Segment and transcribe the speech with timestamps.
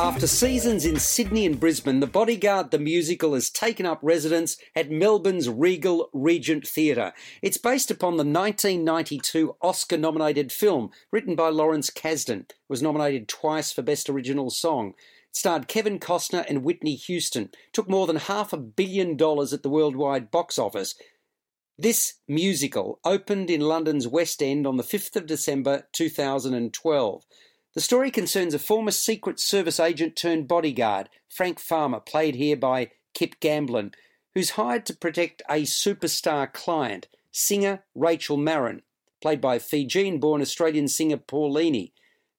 [0.00, 4.90] After seasons in Sydney and Brisbane, The Bodyguard the musical has taken up residence at
[4.90, 7.12] Melbourne's Regal Regent Theatre.
[7.42, 12.48] It's based upon the 1992 Oscar nominated film written by Lawrence Kasdan.
[12.48, 14.94] It was nominated twice for Best Original Song.
[15.28, 17.50] It starred Kevin Costner and Whitney Houston.
[17.74, 20.94] Took more than half a billion dollars at the worldwide box office.
[21.76, 27.26] This musical opened in London's West End on the 5th of December 2012.
[27.72, 32.90] The story concerns a former Secret Service agent turned bodyguard, Frank Farmer, played here by
[33.14, 33.92] Kip Gamblin,
[34.34, 38.82] who's hired to protect a superstar client, singer Rachel Marron,
[39.22, 41.92] played by Fijian born Australian singer Paulini,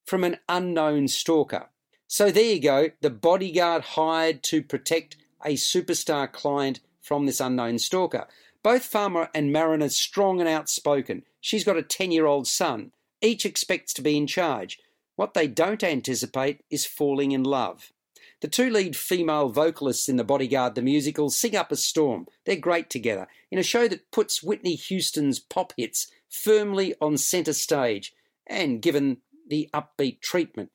[0.06, 1.70] from an unknown stalker.
[2.08, 7.80] So there you go, the bodyguard hired to protect a superstar client from this unknown
[7.80, 8.28] stalker.
[8.64, 11.24] Both Farmer and Marron are strong and outspoken.
[11.40, 12.92] She's got a 10 year old son.
[13.22, 14.78] Each expects to be in charge.
[15.22, 17.94] What they don't anticipate is falling in love.
[18.40, 22.26] The two lead female vocalists in The Bodyguard the musical sing up a storm.
[22.44, 27.54] They're great together in a show that puts Whitney Houston's pop hits firmly on centre
[27.54, 28.16] stage
[28.48, 30.72] and given the upbeat treatment.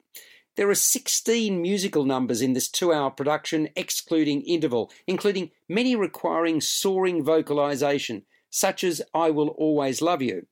[0.55, 6.61] There are 16 musical numbers in this two hour production, excluding interval, including many requiring
[6.61, 10.47] soaring vocalisation, such as I Will Always Love You.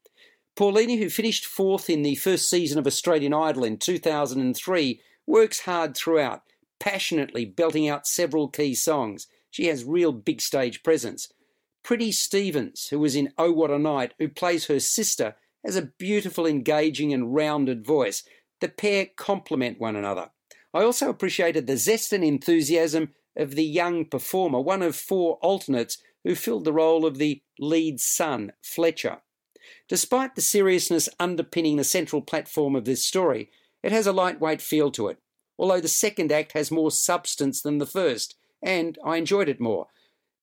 [0.56, 5.98] Paulini, who finished fourth in the first season of Australian Idol in 2003, works hard
[5.98, 6.44] throughout,
[6.80, 9.28] passionately belting out several key songs.
[9.52, 11.28] She has real big stage presence.
[11.84, 15.36] Prinnie Stevens, who was in Oh What a Night, who plays her sister,
[15.66, 18.24] has a beautiful, engaging, and rounded voice.
[18.62, 20.30] The pair complement one another.
[20.74, 25.98] I also appreciated the zest and enthusiasm of the young performer, one of four alternates
[26.24, 29.20] who filled the role of the lead son, Fletcher.
[29.88, 33.50] Despite the seriousness underpinning the central platform of this story,
[33.84, 35.20] it has a lightweight feel to it,
[35.58, 39.88] although the second act has more substance than the first, and I enjoyed it more.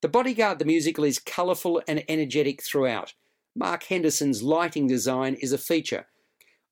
[0.01, 3.13] The Bodyguard the musical is colourful and energetic throughout.
[3.55, 6.07] Mark Henderson's lighting design is a feature.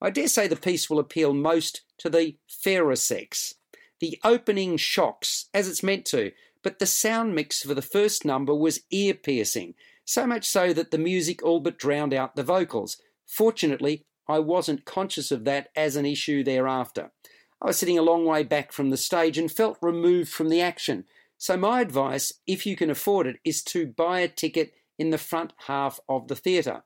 [0.00, 3.54] I dare say the piece will appeal most to the fairer sex.
[4.00, 8.54] The opening shocks, as it's meant to, but the sound mix for the first number
[8.54, 9.74] was ear piercing,
[10.04, 12.98] so much so that the music all but drowned out the vocals.
[13.26, 17.12] Fortunately, I wasn't conscious of that as an issue thereafter.
[17.60, 20.60] I was sitting a long way back from the stage and felt removed from the
[20.60, 21.04] action.
[21.38, 25.18] So, my advice, if you can afford it, is to buy a ticket in the
[25.18, 26.82] front half of the theatre.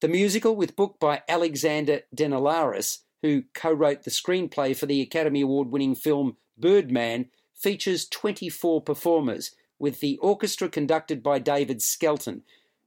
[0.00, 5.40] The musical, with book by Alexander Dinelaris, who co wrote the screenplay for the Academy
[5.40, 12.42] Award winning film Birdman, features 24 performers, with the orchestra conducted by David Skelton.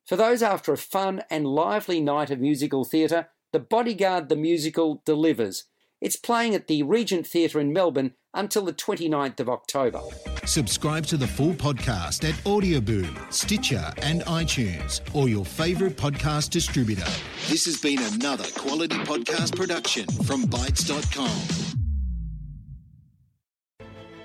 [0.06, 5.02] For those after a fun and lively night of musical theatre, The Bodyguard the Musical
[5.06, 5.66] delivers.
[6.02, 10.02] It's playing at the Regent Theatre in Melbourne until the 29th of October.
[10.46, 17.10] Subscribe to the full podcast at Audioboom, Stitcher, and iTunes, or your favourite podcast distributor.
[17.50, 21.69] This has been another quality podcast production from Bytes.com.